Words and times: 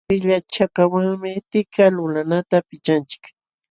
Pillachakaqwanmi 0.09 1.31
tika 1.51 1.83
lulanata 1.95 2.57
pichanchik. 2.67 3.23